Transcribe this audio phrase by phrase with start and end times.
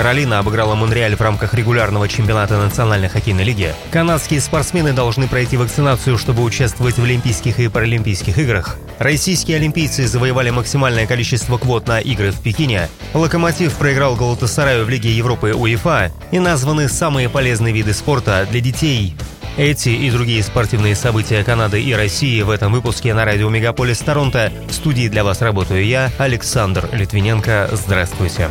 [0.00, 3.74] Каролина обыграла Монреаль в рамках регулярного чемпионата Национальной хоккейной лиги.
[3.90, 8.78] Канадские спортсмены должны пройти вакцинацию, чтобы участвовать в Олимпийских и Паралимпийских играх.
[8.98, 12.88] Российские олимпийцы завоевали максимальное количество квот на игры в Пекине.
[13.12, 19.14] Локомотив проиграл Галатасараю в Лиге Европы УЕФА и названы самые полезные виды спорта для детей.
[19.58, 24.50] Эти и другие спортивные события Канады и России в этом выпуске на радио Мегаполис Торонто.
[24.66, 27.68] В студии для вас работаю я, Александр Литвиненко.
[27.72, 28.48] Здравствуйте.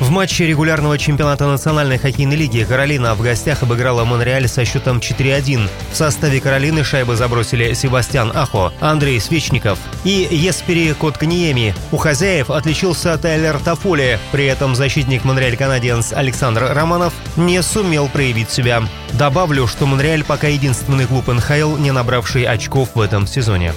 [0.00, 5.68] В матче регулярного чемпионата Национальной хоккейной лиги Каролина в гостях обыграла Монреаль со счетом 4-1.
[5.90, 11.74] В составе Каролины шайбы забросили Себастьян Ахо, Андрей Свечников и Еспери Котканиеми.
[11.90, 18.50] У хозяев отличился Тайлер Тафоли, при этом защитник Монреаль Канадиенс Александр Романов не сумел проявить
[18.50, 18.84] себя.
[19.14, 23.74] Добавлю, что Монреаль пока единственный клуб НХЛ, не набравший очков в этом сезоне.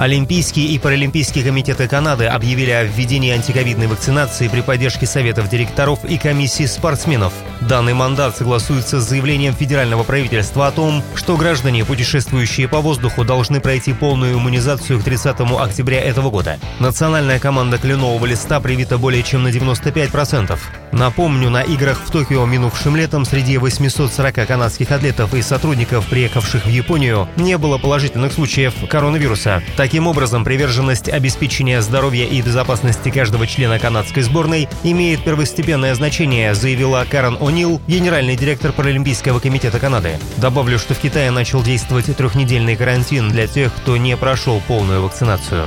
[0.00, 6.16] Олимпийские и Паралимпийские комитеты Канады объявили о введении антиковидной вакцинации при поддержке советов директоров и
[6.16, 7.34] комиссий спортсменов.
[7.60, 13.60] Данный мандат согласуется с заявлением федерального правительства о том, что граждане, путешествующие по воздуху, должны
[13.60, 16.58] пройти полную иммунизацию к 30 октября этого года.
[16.78, 20.58] Национальная команда кленового листа привита более чем на 95%.
[20.92, 26.68] Напомню, на играх в Токио минувшим летом среди 840 канадских атлетов и сотрудников, приехавших в
[26.68, 29.62] Японию, не было положительных случаев коронавируса.
[29.76, 37.06] Таким образом, приверженность обеспечения здоровья и безопасности каждого члена канадской сборной имеет первостепенное значение, заявила
[37.08, 40.20] Карен О'Нил, генеральный директор Паралимпийского комитета Канады.
[40.36, 45.64] Добавлю, что в Китае начал действовать трехнедельный карантин для тех, кто не прошел полную вакцинацию.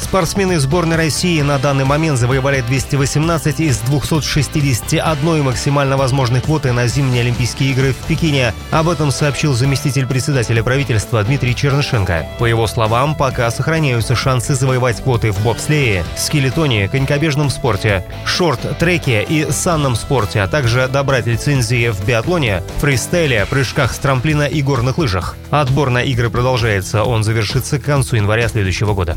[0.00, 7.20] Спортсмены сборной России на данный момент завоевали 218 из 261 максимально возможной квоты на зимние
[7.20, 8.52] Олимпийские игры в Пекине.
[8.70, 12.26] Об этом сообщил заместитель председателя правительства Дмитрий Чернышенко.
[12.38, 19.50] По его словам, пока сохраняются шансы завоевать квоты в бобслее, скелетоне, конькобежном спорте, шорт-треке и
[19.52, 25.36] санном спорте, а также добрать лицензии в биатлоне, фристайле, прыжках с трамплина и горных лыжах.
[25.50, 29.16] Отбор на игры продолжается, он завершится к концу января следующего года.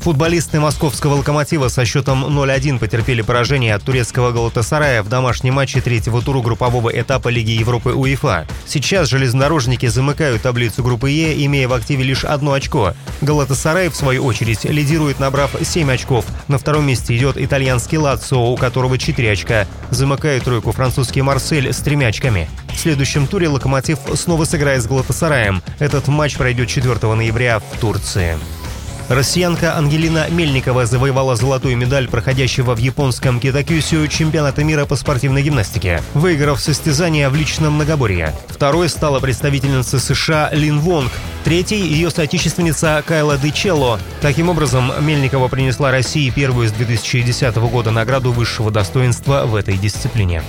[0.00, 6.22] Футболисты московского «Локомотива» со счетом 0-1 потерпели поражение от турецкого «Галатасарая» в домашнем матче третьего
[6.22, 8.46] тура группового этапа Лиги Европы УЕФА.
[8.66, 12.94] Сейчас железнодорожники замыкают таблицу группы Е, имея в активе лишь одно очко.
[13.20, 16.24] «Галатасарай», в свою очередь, лидирует, набрав 7 очков.
[16.48, 19.66] На втором месте идет итальянский «Лацио», у которого 4 очка.
[19.90, 22.48] Замыкает тройку французский «Марсель» с тремя очками.
[22.72, 25.62] В следующем туре «Локомотив» снова сыграет с «Галатасараем».
[25.78, 28.38] Этот матч пройдет 4 ноября в Турции.
[29.10, 36.00] Россиянка Ангелина Мельникова завоевала золотую медаль проходящего в японском Китакюсю чемпионата мира по спортивной гимнастике,
[36.14, 38.32] выиграв состязание в личном многоборье.
[38.46, 41.10] Второй стала представительница США Лин Вонг,
[41.42, 43.98] третий– ее соотечественница Кайла Дичелло.
[44.20, 50.44] Таким образом, Мельникова принесла России первую с 2010 года награду высшего достоинства в этой дисциплине.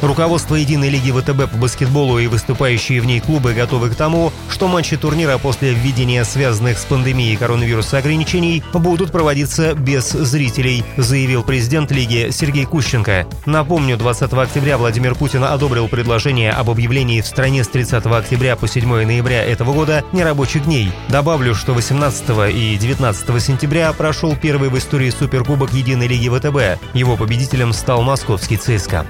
[0.00, 4.68] Руководство Единой лиги ВТБ по баскетболу и выступающие в ней клубы готовы к тому, что
[4.68, 11.90] матчи турнира после введения связанных с пандемией коронавируса ограничений будут проводиться без зрителей, заявил президент
[11.90, 13.26] лиги Сергей Кущенко.
[13.44, 18.68] Напомню, 20 октября Владимир Путин одобрил предложение об объявлении в стране с 30 октября по
[18.68, 20.92] 7 ноября этого года нерабочих дней.
[21.08, 26.80] Добавлю, что 18 и 19 сентября прошел первый в истории Суперкубок Единой лиги ВТБ.
[26.94, 29.04] Его победителем стал московский ЦСКА.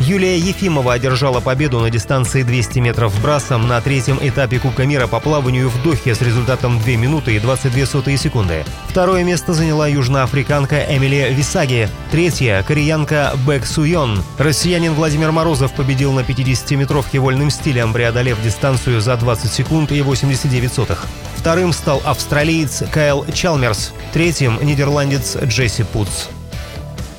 [0.00, 5.20] Юлия Ефимова одержала победу на дистанции 200 метров брасом на третьем этапе Кубка мира по
[5.20, 8.64] плаванию в Дохе с результатом 2 минуты и 22 сотые секунды.
[8.88, 11.88] Второе место заняла южноафриканка Эмили Висаги.
[12.10, 14.22] Третье– кореянка Бэк Суйон.
[14.38, 20.72] Россиянин Владимир Морозов победил на 50-метровке вольным стилем, преодолев дистанцию за 20 секунд и 89
[20.72, 21.06] сотых.
[21.36, 23.92] Вторым стал австралиец Кайл Чалмерс.
[24.12, 26.28] Третьим– нидерландец Джесси Путс.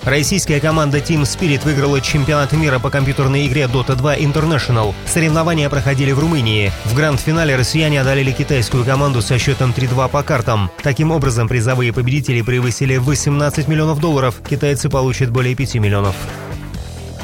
[0.05, 4.93] Российская команда Team Spirit выиграла чемпионат мира по компьютерной игре Dota 2 International.
[5.07, 6.71] Соревнования проходили в Румынии.
[6.85, 10.69] В гранд-финале россияне одолели китайскую команду со счетом 3-2 по картам.
[10.83, 14.35] Таким образом, призовые победители превысили 18 миллионов долларов.
[14.47, 16.15] Китайцы получат более 5 миллионов.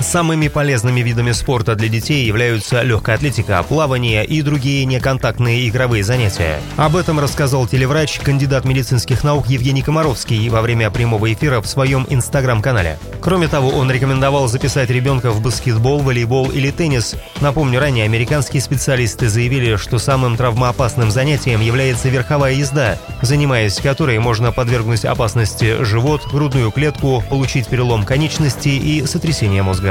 [0.02, 6.60] Самыми полезными видами спорта для детей являются легкая атлетика, плавание и другие неконтактные игровые занятия.
[6.76, 12.06] Об этом рассказал телеврач, кандидат медицинских наук Евгений Комаровский во время прямого эфира в своем
[12.10, 12.98] инстаграм-канале.
[13.22, 17.16] Кроме того, он рекомендовал записать ребенка в баскетбол, волейбол или теннис.
[17.40, 24.52] Напомню, ранее американские специалисты заявили, что самым травмоопасным занятием является верховая езда, занимаясь которой можно
[24.52, 29.91] подвергнуть опасности живот, грудную клетку, получить перелом конечности и сотрясение мозга.